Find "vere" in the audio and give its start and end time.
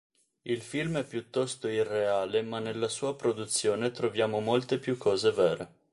5.31-5.69